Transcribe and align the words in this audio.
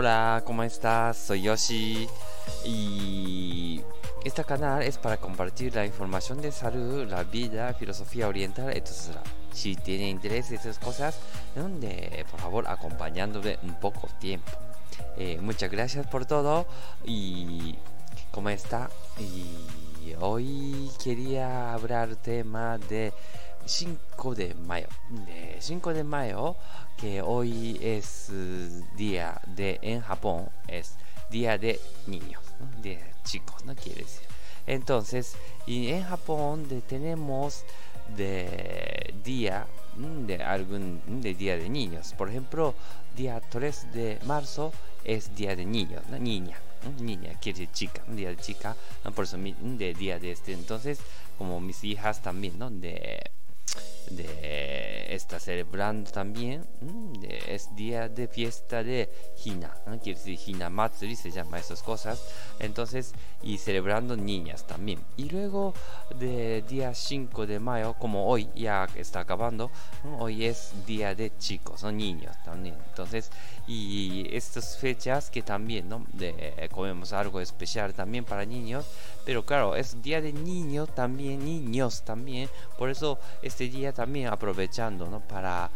Hola, 0.00 0.42
¿cómo 0.46 0.62
estás? 0.62 1.18
Soy 1.18 1.42
Yoshi 1.42 2.08
y 2.64 3.82
este 4.24 4.42
canal 4.44 4.82
es 4.82 4.96
para 4.96 5.18
compartir 5.18 5.74
la 5.74 5.84
información 5.84 6.40
de 6.40 6.52
salud, 6.52 7.06
la 7.06 7.22
vida, 7.22 7.74
filosofía 7.74 8.26
oriental, 8.26 8.70
etc. 8.74 9.18
Si 9.52 9.76
tiene 9.76 10.08
interés 10.08 10.48
en 10.48 10.56
esas 10.56 10.78
cosas, 10.78 11.18
de, 11.54 12.24
por 12.30 12.40
favor 12.40 12.66
acompañándome 12.66 13.58
un 13.62 13.78
poco 13.78 14.08
tiempo. 14.18 14.50
Eh, 15.18 15.38
muchas 15.42 15.70
gracias 15.70 16.06
por 16.06 16.24
todo 16.24 16.64
y 17.04 17.76
¿cómo 18.30 18.48
está? 18.48 18.88
Y 19.18 20.14
hoy 20.18 20.90
quería 21.04 21.74
hablar 21.74 22.16
tema 22.16 22.78
de 22.78 23.12
5 23.64 24.34
de 24.34 24.54
mayo. 24.54 24.88
De 25.10 25.56
5 25.60 25.94
de 25.94 26.04
mayo, 26.04 26.56
que 26.96 27.22
hoy 27.22 27.78
es 27.80 28.30
día 28.96 29.40
de, 29.46 29.78
en 29.82 30.00
Japón, 30.00 30.48
es 30.68 30.96
día 31.30 31.58
de 31.58 31.80
niños, 32.06 32.42
de 32.82 33.02
chicos, 33.24 33.64
¿no? 33.64 33.74
Quiere 33.74 34.02
decir. 34.02 34.26
Entonces, 34.66 35.36
y 35.66 35.88
en 35.88 36.04
Japón 36.04 36.68
de, 36.68 36.80
tenemos 36.82 37.64
de 38.16 39.14
día 39.24 39.66
de 39.96 40.42
algún 40.42 41.00
de 41.22 41.34
día 41.34 41.56
de 41.56 41.68
niños. 41.68 42.14
Por 42.16 42.28
ejemplo, 42.28 42.74
día 43.16 43.40
3 43.40 43.92
de 43.92 44.18
marzo 44.24 44.72
es 45.04 45.34
día 45.34 45.56
de 45.56 45.64
niños, 45.64 46.02
¿no? 46.08 46.18
niña, 46.18 46.58
niña 47.00 47.32
quiere 47.40 47.60
decir 47.60 47.72
chica, 47.72 48.02
día 48.08 48.30
de 48.30 48.36
chica, 48.36 48.76
por 49.14 49.24
eso 49.24 49.36
de 49.38 49.94
día 49.94 50.18
de 50.18 50.32
este. 50.32 50.52
Entonces, 50.52 51.00
como 51.38 51.60
mis 51.60 51.82
hijas 51.84 52.22
también, 52.22 52.58
¿no? 52.58 52.70
De 52.70 53.20
de 54.10 55.14
está 55.14 55.40
celebrando 55.40 56.10
también 56.10 56.64
es 57.46 57.74
día 57.74 58.08
de 58.08 58.28
fiesta 58.28 58.82
de 58.82 59.10
Hina 59.44 59.74
quiere 60.02 60.18
decir 60.18 60.38
Hina 60.46 60.70
Matsuri 60.70 61.16
se 61.16 61.30
llama 61.30 61.58
esas 61.58 61.82
cosas. 61.82 62.22
Entonces 62.58 63.12
y 63.42 63.58
celebrando 63.58 64.16
niñas 64.16 64.66
también. 64.66 65.00
Y 65.16 65.28
luego 65.30 65.74
de 66.14 66.62
día 66.62 66.94
5 66.94 67.46
de 67.46 67.58
mayo 67.58 67.94
como 67.94 68.26
hoy 68.26 68.48
ya 68.54 68.86
está 68.94 69.20
acabando 69.20 69.70
hoy 70.18 70.44
es 70.44 70.72
día 70.86 71.14
de 71.14 71.32
chicos 71.38 71.82
o 71.84 71.92
niños 71.92 72.36
también. 72.44 72.76
Entonces 72.88 73.30
y 73.66 74.26
estas 74.34 74.78
fechas 74.78 75.30
que 75.30 75.42
también 75.42 75.88
no 75.88 76.04
de 76.12 76.68
comemos 76.72 77.12
algo 77.12 77.40
especial 77.40 77.94
también 77.94 78.24
para 78.24 78.44
niños. 78.44 78.86
Pero 79.24 79.44
claro 79.44 79.76
es 79.76 80.02
día 80.02 80.20
de 80.20 80.32
niños 80.32 80.94
también 80.94 81.44
niños 81.44 82.02
también. 82.02 82.48
Por 82.78 82.90
eso 82.90 83.18
este 83.42 83.68
día 83.68 83.89
también 83.92 84.28
aprovechando 84.28 85.06
¿no? 85.06 85.20
para 85.20 85.70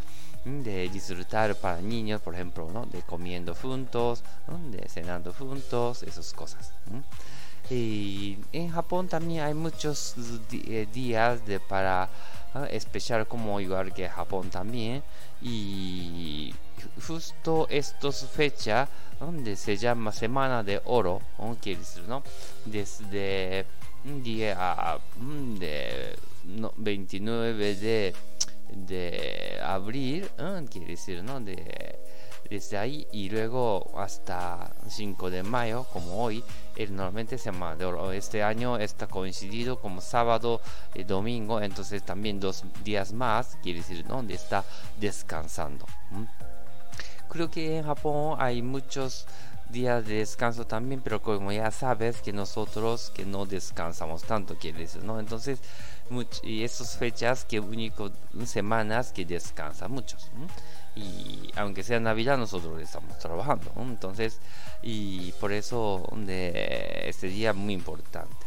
mm, 0.44 0.60
de 0.62 0.88
disfrutar 0.88 1.54
para 1.56 1.80
niños, 1.80 2.20
por 2.20 2.34
ejemplo, 2.34 2.70
¿no? 2.72 2.86
de 2.86 3.02
comiendo 3.02 3.54
juntos, 3.54 4.22
de 4.70 4.88
cenando 4.88 5.32
juntos, 5.32 6.02
esas 6.02 6.32
cosas. 6.32 6.72
Y 7.70 8.38
en 8.52 8.70
Japón 8.70 9.08
también 9.08 9.42
hay 9.42 9.54
muchos 9.54 10.14
eh, 10.52 10.86
días 10.92 11.44
de 11.46 11.60
para 11.60 12.08
especial 12.70 13.26
como 13.26 13.58
igual 13.58 13.92
que 13.92 14.08
Japón 14.08 14.48
también 14.48 15.02
y 15.42 16.54
justo 17.06 17.66
estas 17.68 18.26
fechas 18.26 18.88
donde 19.18 19.56
se 19.56 19.76
llama 19.76 20.12
semana 20.12 20.62
de 20.62 20.80
oro 20.84 21.20
no 22.06 22.22
desde 22.64 23.66
un 24.04 24.22
día 24.22 24.98
mm, 25.16 25.58
de 26.44 26.70
29 26.76 27.74
de, 27.76 28.14
de 28.70 29.60
abril, 29.62 30.28
¿eh? 30.38 30.64
quiere 30.70 30.88
decir, 30.88 31.22
¿no? 31.22 31.40
De, 31.40 31.98
desde 32.48 32.76
ahí 32.76 33.06
y 33.12 33.30
luego 33.30 33.98
hasta 33.98 34.70
5 34.88 35.30
de 35.30 35.42
mayo, 35.42 35.86
como 35.92 36.22
hoy, 36.22 36.44
el 36.76 36.94
normalmente 36.94 37.38
se 37.38 37.46
llama 37.46 37.76
Este 38.12 38.42
año 38.42 38.78
está 38.78 39.06
coincidido 39.06 39.80
como 39.80 40.00
sábado 40.00 40.60
y 40.94 41.04
domingo, 41.04 41.60
entonces 41.60 42.02
también 42.02 42.40
dos 42.40 42.64
días 42.84 43.12
más, 43.12 43.58
quiere 43.62 43.80
decir, 43.80 44.04
donde 44.06 44.34
está 44.34 44.64
descansando. 45.00 45.86
Creo 47.28 47.50
que 47.50 47.78
en 47.78 47.84
Japón 47.84 48.36
hay 48.38 48.62
muchos 48.62 49.26
días 49.70 50.06
de 50.06 50.16
descanso 50.18 50.66
también, 50.66 51.00
pero 51.02 51.20
como 51.20 51.50
ya 51.50 51.70
sabes 51.70 52.20
que 52.20 52.32
nosotros 52.32 53.10
que 53.14 53.24
no 53.24 53.46
descansamos 53.46 54.22
tanto, 54.22 54.56
quiere 54.56 54.80
decir, 54.80 55.02
¿no? 55.02 55.18
Entonces, 55.18 55.60
y 56.42 56.62
esas 56.64 56.96
fechas 56.96 57.44
que 57.44 57.60
único 57.60 58.10
semanas 58.44 59.12
que 59.12 59.24
descansa 59.24 59.88
muchos. 59.88 60.30
Y 60.94 61.50
aunque 61.56 61.82
sea 61.82 61.98
Navidad, 61.98 62.38
nosotros 62.38 62.80
estamos 62.80 63.18
trabajando. 63.18 63.72
Entonces, 63.76 64.40
y 64.82 65.32
por 65.32 65.52
eso 65.52 66.08
de 66.16 67.08
este 67.08 67.28
día 67.28 67.52
muy 67.52 67.74
importante. 67.74 68.43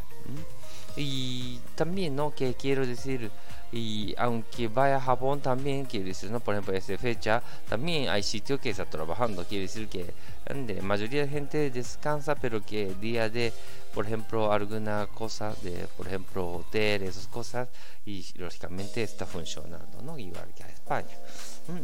Y 1.00 1.60
también, 1.76 2.16
¿no? 2.16 2.34
Que 2.34 2.56
quiero 2.56 2.86
decir, 2.86 3.30
y 3.72 4.16
aunque 4.18 4.68
vaya 4.68 4.96
a 4.98 5.02
Japón 5.02 5.42
también, 5.42 5.86
quiere 5.86 6.08
decir, 6.08 6.32
¿no? 6.32 6.40
Por 6.40 6.56
ejemplo, 6.56 6.74
esta 6.74 6.98
fecha, 6.98 7.44
también 7.70 8.10
hay 8.10 8.24
sitios 8.24 8.60
que 8.60 8.72
está 8.72 8.86
trabajando. 8.86 9.46
Quiere 9.46 9.64
decir 9.64 9.88
que 9.88 10.12
la 10.48 10.82
mayoría 10.82 11.22
de 11.22 11.30
gente 11.30 11.70
descansa, 11.70 12.34
pero 12.34 12.66
que 12.66 12.96
día 12.96 13.30
de, 13.30 13.54
por 13.94 14.08
ejemplo, 14.08 14.52
alguna 14.52 15.08
cosa 15.14 15.54
de, 15.62 15.88
por 15.96 16.08
ejemplo, 16.08 16.48
hotel, 16.48 17.04
esas 17.04 17.28
cosas, 17.28 17.68
y 18.04 18.26
lógicamente 18.36 19.04
está 19.04 19.28
funcionando, 19.28 20.02
¿no? 20.02 20.18
Igual 20.18 20.52
que 20.56 20.64
a 20.64 20.70
España. 20.70 21.16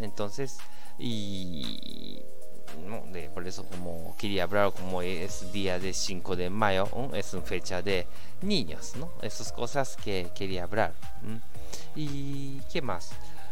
Entonces, 0.01 0.57
y 0.97 2.19
¿no? 2.77 3.03
de, 3.11 3.29
por 3.29 3.47
eso 3.47 3.65
como 3.65 4.15
quería 4.17 4.43
hablar 4.43 4.71
como 4.71 5.01
es 5.01 5.51
día 5.51 5.79
de 5.79 5.93
5 5.93 6.35
de 6.35 6.49
mayo 6.49 6.87
es 7.13 7.33
una 7.33 7.43
fecha 7.43 7.81
de 7.81 8.07
niños 8.41 8.95
no 8.95 9.11
esas 9.21 9.51
cosas 9.51 9.97
que 10.03 10.29
quería 10.35 10.63
hablar 10.63 10.93
y 11.95 12.59
qué 12.71 12.81
más 12.81 13.11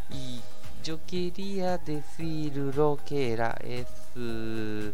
y 0.09 0.41
yo 0.83 0.99
quería 1.05 1.77
decir 1.77 2.57
lo 2.57 2.97
que 3.05 3.33
era 3.33 3.55
es 3.63 3.87
de 4.15 4.93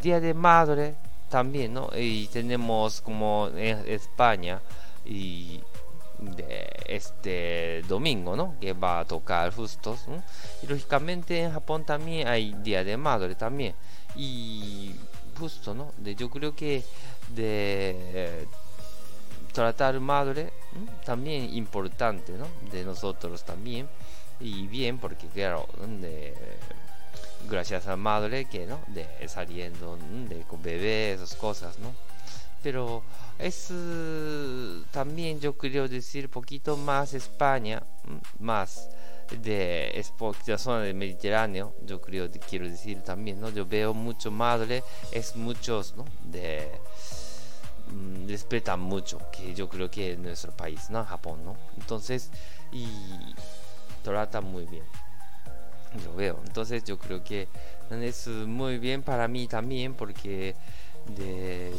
día 0.00 0.20
de 0.20 0.34
madre 0.34 0.94
también 1.28 1.74
no 1.74 1.90
y 1.96 2.28
tenemos 2.28 3.00
como 3.00 3.48
en 3.56 3.78
España 3.88 4.60
y 5.04 5.60
de 6.18 6.66
este 6.86 7.82
domingo, 7.88 8.36
¿no? 8.36 8.56
Que 8.60 8.72
va 8.72 9.00
a 9.00 9.04
tocar 9.04 9.52
justo. 9.52 9.96
Y 10.62 10.66
lógicamente 10.66 11.42
en 11.42 11.52
Japón 11.52 11.84
también 11.84 12.28
hay 12.28 12.54
Día 12.62 12.84
de 12.84 12.96
Madre 12.96 13.34
también. 13.34 13.74
Y 14.16 14.94
justo, 15.38 15.74
¿no? 15.74 15.92
De, 15.98 16.14
yo 16.14 16.30
creo 16.30 16.54
que 16.54 16.84
de 17.34 18.46
tratar 19.52 19.98
madre 20.00 20.52
también 21.04 21.54
importante, 21.54 22.32
¿no? 22.32 22.46
De 22.70 22.84
nosotros 22.84 23.44
también. 23.44 23.88
Y 24.40 24.66
bien, 24.66 24.98
porque 24.98 25.28
claro, 25.28 25.66
de, 26.00 26.34
gracias 27.48 27.86
a 27.86 27.96
madre 27.96 28.46
que, 28.46 28.66
¿no? 28.66 28.80
De 28.88 29.06
saliendo 29.28 29.96
de 30.28 30.42
con 30.42 30.62
bebé, 30.62 31.12
esas 31.12 31.34
cosas, 31.36 31.78
¿no? 31.78 31.92
Pero 32.64 33.02
es 33.38 33.68
eh, 33.70 34.82
también 34.90 35.38
yo 35.38 35.56
quiero 35.56 35.86
decir 35.86 36.30
poquito 36.30 36.78
más 36.78 37.12
España, 37.12 37.82
más 38.38 38.88
de 39.42 40.02
la 40.46 40.58
zona 40.58 40.80
del 40.80 40.94
Mediterráneo, 40.94 41.74
yo 41.84 42.00
creo 42.00 42.30
quiero 42.48 42.66
decir 42.66 43.02
también, 43.02 43.38
¿no? 43.38 43.50
Yo 43.50 43.66
veo 43.66 43.92
mucho 43.92 44.30
madre, 44.30 44.82
es 45.12 45.36
muchos, 45.36 45.94
¿no? 45.94 46.06
De 46.24 46.70
mm, 47.88 48.28
respetan 48.28 48.80
mucho, 48.80 49.18
que 49.30 49.54
yo 49.54 49.68
creo 49.68 49.90
que 49.90 50.12
en 50.12 50.22
nuestro 50.22 50.56
país, 50.56 50.88
¿no? 50.88 51.04
Japón, 51.04 51.44
¿no? 51.44 51.56
Entonces, 51.76 52.30
y 52.72 52.86
trata 54.02 54.40
muy 54.40 54.64
bien. 54.64 54.84
Yo 56.02 56.14
veo, 56.14 56.40
entonces 56.46 56.82
yo 56.84 56.98
creo 56.98 57.22
que 57.22 57.46
es 57.90 58.26
muy 58.26 58.78
bien 58.78 59.02
para 59.02 59.28
mí 59.28 59.46
también 59.46 59.94
porque 59.94 60.56
de 61.06 61.72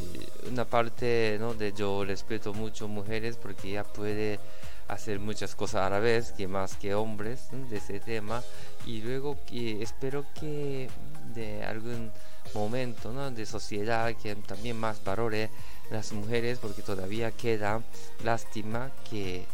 una 0.50 0.66
parte 0.66 1.38
¿no? 1.40 1.54
de 1.54 1.74
yo 1.74 2.06
respeto 2.06 2.54
mucho 2.54 2.88
mujeres 2.88 3.38
porque 3.38 3.70
ella 3.70 3.84
puede 3.84 4.40
hacer 4.88 5.20
muchas 5.20 5.56
cosas 5.56 5.82
a 5.82 5.90
la 5.90 6.00
vez 6.00 6.32
que 6.32 6.48
más 6.48 6.76
que 6.76 6.94
hombres 6.94 7.48
de 7.52 7.78
ese 7.78 8.00
tema. 8.00 8.44
Y 8.86 9.02
luego 9.02 9.38
que 9.48 9.82
espero 9.82 10.26
que 10.40 10.90
de 11.34 11.64
algún 11.64 12.12
momento 12.54 13.12
¿no? 13.12 13.32
de 13.32 13.46
sociedad 13.46 14.14
que 14.16 14.36
también 14.36 14.78
más 14.78 15.04
valore 15.04 15.50
las 15.90 16.12
mujeres 16.14 16.60
porque 16.60 16.82
todavía 16.82 17.32
queda 17.32 17.82
lástima 18.24 18.92
que 19.10 19.46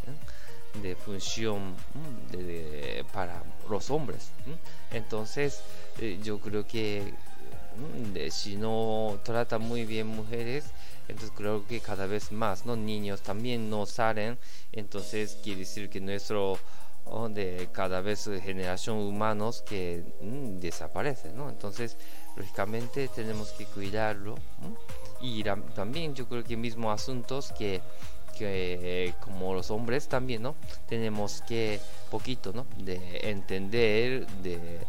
de 0.81 0.95
función 0.95 1.75
para 3.11 3.43
los 3.69 3.89
hombres 3.89 4.31
entonces 4.91 5.61
eh, 5.99 6.19
yo 6.23 6.39
creo 6.39 6.65
que 6.65 7.13
Mm, 7.75 8.29
si 8.29 8.57
no 8.57 9.19
trata 9.23 9.57
muy 9.57 9.85
bien 9.85 10.07
mujeres, 10.07 10.65
entonces 11.07 11.31
creo 11.35 11.65
que 11.67 11.79
cada 11.79 12.07
vez 12.07 12.31
más, 12.31 12.65
¿no? 12.65 12.75
Niños 12.75 13.21
también 13.21 13.69
no 13.69 13.85
salen, 13.85 14.37
entonces 14.71 15.37
quiere 15.43 15.61
decir 15.61 15.89
que 15.89 15.99
nuestro 15.99 16.57
donde 17.05 17.69
cada 17.71 18.01
vez 18.01 18.29
generación 18.43 18.97
humanos 18.97 19.63
que 19.67 20.03
mm, 20.21 20.59
desaparecen, 20.59 21.35
¿no? 21.35 21.49
Entonces, 21.49 21.97
lógicamente 22.35 23.07
tenemos 23.09 23.51
que 23.51 23.65
cuidarlo. 23.65 24.35
Y 25.19 25.43
también 25.75 26.15
yo 26.15 26.27
creo 26.27 26.43
que 26.43 26.57
mismo 26.57 26.91
asuntos 26.91 27.51
que, 27.51 27.81
que 28.37 29.13
como 29.19 29.53
los 29.53 29.69
hombres 29.71 30.07
también, 30.07 30.43
¿no? 30.43 30.55
Tenemos 30.87 31.41
que 31.41 31.79
poquito, 32.09 32.53
¿no? 32.53 32.65
De 32.77 33.29
entender, 33.29 34.25
de 34.41 34.79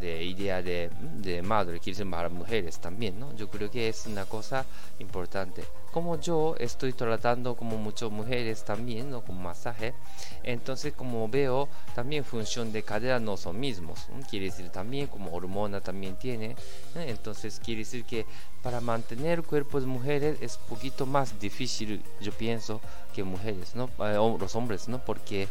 de 0.00 0.24
idea 0.24 0.62
de, 0.62 0.90
de 1.18 1.42
madre, 1.42 1.78
quiere 1.78 1.98
decir 1.98 2.10
para 2.10 2.28
mujeres 2.28 2.78
también, 2.78 3.18
¿no? 3.20 3.34
Yo 3.36 3.48
creo 3.48 3.70
que 3.70 3.88
es 3.88 4.06
una 4.06 4.24
cosa 4.24 4.64
importante. 4.98 5.64
Como 5.92 6.18
yo 6.20 6.56
estoy 6.58 6.92
tratando 6.92 7.54
como 7.54 7.76
muchas 7.76 8.10
mujeres 8.10 8.64
también, 8.64 9.10
¿no? 9.10 9.20
Con 9.22 9.40
masaje, 9.40 9.94
entonces 10.42 10.92
como 10.94 11.28
veo, 11.28 11.68
también 11.94 12.24
función 12.24 12.72
de 12.72 12.82
cadera 12.82 13.20
no 13.20 13.36
son 13.36 13.60
mismos, 13.60 14.06
quiere 14.28 14.46
decir 14.46 14.70
también 14.70 15.06
como 15.06 15.32
hormona 15.32 15.80
también 15.80 16.16
tiene, 16.16 16.56
entonces 16.96 17.60
quiere 17.64 17.80
decir 17.80 18.04
que 18.04 18.26
para 18.62 18.80
mantener 18.80 19.42
cuerpos 19.42 19.82
de 19.82 19.88
mujeres 19.88 20.38
es 20.40 20.56
poquito 20.56 21.06
más 21.06 21.38
difícil, 21.38 22.02
yo 22.20 22.32
pienso, 22.32 22.80
que 23.14 23.22
mujeres, 23.22 23.74
¿no? 23.74 23.88
Eh, 24.00 24.36
los 24.40 24.56
hombres, 24.56 24.88
¿no? 24.88 24.98
Porque 24.98 25.48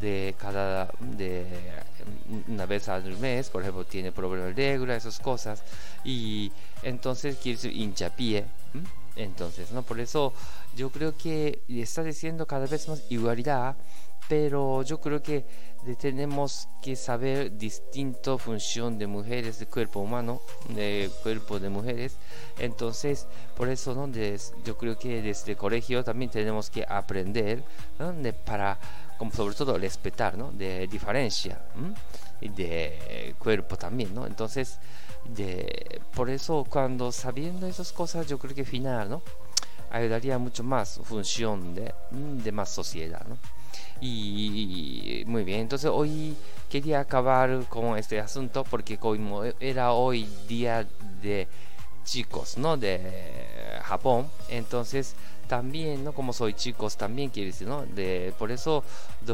de 0.00 0.34
cada 0.38 0.90
de 1.00 1.46
una 2.48 2.66
vez 2.66 2.88
al 2.88 3.16
mes, 3.18 3.48
por 3.50 3.62
ejemplo, 3.62 3.84
tiene 3.84 4.12
problemas 4.12 4.54
de 4.54 4.54
regla, 4.54 4.96
esas 4.96 5.18
cosas, 5.18 5.62
y 6.04 6.52
entonces 6.82 7.36
quiere 7.36 7.56
decir 7.56 7.72
hinchapié. 7.72 8.44
Entonces, 9.16 9.72
¿no? 9.72 9.82
Por 9.82 9.98
eso 9.98 10.34
yo 10.76 10.90
creo 10.90 11.16
que 11.16 11.62
está 11.68 12.02
diciendo 12.02 12.46
cada 12.46 12.66
vez 12.66 12.86
más 12.88 13.02
igualdad, 13.08 13.74
pero 14.28 14.82
yo 14.82 15.00
creo 15.00 15.22
que 15.22 15.46
tenemos 15.94 16.68
que 16.82 16.96
saber 16.96 17.56
distinto 17.56 18.38
función 18.38 18.98
de 18.98 19.06
mujeres, 19.06 19.60
de 19.60 19.66
cuerpo 19.66 20.00
humano, 20.00 20.40
de 20.68 21.10
cuerpo 21.22 21.60
de 21.60 21.68
mujeres. 21.68 22.16
Entonces, 22.58 23.26
por 23.56 23.68
eso, 23.68 23.94
¿no? 23.94 24.10
yo 24.64 24.76
creo 24.76 24.98
que 24.98 25.22
desde 25.22 25.52
el 25.52 25.56
colegio 25.56 26.02
también 26.02 26.30
tenemos 26.30 26.70
que 26.70 26.84
aprender 26.88 27.62
para 28.44 28.78
como 29.18 29.32
sobre 29.32 29.54
todo 29.54 29.78
respetar, 29.78 30.36
¿no? 30.36 30.52
De 30.52 30.86
diferencia, 30.86 31.60
y 32.40 32.48
de 32.48 33.34
cuerpo 33.38 33.76
también, 33.76 34.14
¿no? 34.14 34.26
Entonces, 34.26 34.78
de, 35.28 36.00
por 36.14 36.30
eso 36.30 36.64
cuando 36.68 37.12
sabiendo 37.12 37.66
esas 37.66 37.92
cosas, 37.92 38.26
yo 38.26 38.38
creo 38.38 38.54
que 38.54 38.64
final, 38.64 39.08
¿no? 39.08 39.22
Ayudaría 39.90 40.38
mucho 40.38 40.62
más 40.62 41.00
función 41.04 41.74
de, 41.74 41.94
de 42.10 42.52
más 42.52 42.70
sociedad, 42.70 43.24
¿no? 43.26 43.38
Y 44.00 45.24
muy 45.26 45.44
bien, 45.44 45.60
entonces 45.60 45.90
hoy 45.92 46.36
quería 46.70 47.00
acabar 47.00 47.64
con 47.68 47.96
este 47.96 48.20
asunto 48.20 48.64
porque 48.64 48.98
como 48.98 49.44
era 49.58 49.92
hoy 49.92 50.28
día 50.46 50.86
de 51.22 51.48
chicos, 52.04 52.58
¿no? 52.58 52.76
De 52.76 53.80
Japón, 53.82 54.28
entonces 54.48 55.14
también, 55.46 56.04
¿no? 56.04 56.12
Como 56.12 56.32
soy 56.32 56.54
chicos, 56.54 56.96
también 56.96 57.30
quiere 57.30 57.50
decir, 57.50 57.66
¿no? 57.66 57.86
De, 57.86 58.34
por 58.38 58.50
eso, 58.50 58.84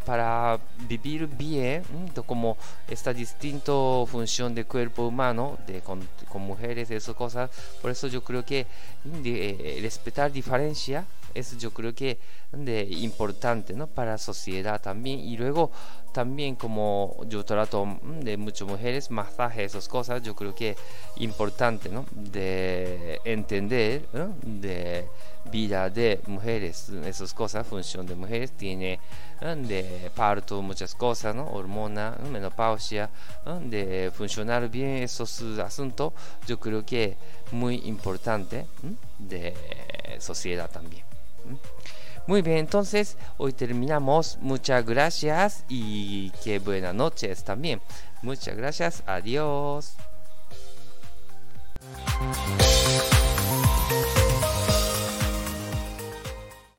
para 0.04 0.58
vivir 0.88 1.26
bien, 1.26 1.82
como 2.26 2.56
esta 2.88 3.12
distinta 3.12 3.72
función 4.06 4.54
de 4.54 4.64
cuerpo 4.64 5.06
humano, 5.06 5.58
de, 5.66 5.80
con, 5.80 6.06
con 6.28 6.42
mujeres, 6.42 6.90
esas 6.90 7.14
cosas, 7.14 7.50
por 7.80 7.90
eso 7.90 8.06
yo 8.06 8.22
creo 8.22 8.44
que 8.44 8.66
de, 9.04 9.78
respetar 9.82 10.30
diferencia 10.32 11.04
es 11.34 11.56
yo 11.58 11.70
creo 11.72 11.94
que 11.94 12.18
de 12.52 12.82
importante 12.82 13.74
¿no? 13.74 13.86
para 13.86 14.12
la 14.12 14.18
sociedad 14.18 14.80
también. 14.80 15.20
Y 15.20 15.36
luego 15.36 15.70
también 16.12 16.54
como 16.56 17.16
yo 17.26 17.44
trato 17.44 17.86
mm, 17.86 18.20
de 18.20 18.36
muchas 18.36 18.68
mujeres 18.68 19.10
masaje 19.10 19.64
esas 19.64 19.88
cosas 19.88 20.22
yo 20.22 20.36
creo 20.36 20.54
que 20.54 20.76
importante 21.16 21.88
¿no? 21.88 22.04
de 22.12 23.20
entender 23.24 24.06
de 24.42 25.08
vida 25.50 25.90
de 25.90 26.20
mujeres 26.26 26.90
esas 27.04 27.34
cosas 27.34 27.66
función 27.66 28.06
de 28.06 28.14
mujeres 28.14 28.52
tiene 28.52 29.00
de 29.40 30.10
parto 30.14 30.62
muchas 30.62 30.94
cosas 30.94 31.34
¿no? 31.34 31.46
hormona 31.48 32.16
menopausia 32.30 33.10
de 33.62 34.12
funcionar 34.14 34.68
bien 34.68 34.98
esos 34.98 35.42
asuntos 35.58 36.12
yo 36.46 36.60
creo 36.60 36.84
que 36.84 37.16
muy 37.50 37.76
importante 37.86 38.66
de 39.18 39.54
sociedad 40.20 40.70
también 40.70 41.11
muy 42.26 42.42
bien, 42.42 42.58
entonces 42.58 43.16
hoy 43.36 43.52
terminamos. 43.52 44.38
Muchas 44.40 44.86
gracias 44.86 45.64
y 45.68 46.30
que 46.44 46.58
buenas 46.58 46.94
noches 46.94 47.42
también. 47.44 47.80
Muchas 48.22 48.56
gracias. 48.56 49.02
Adiós. 49.06 49.94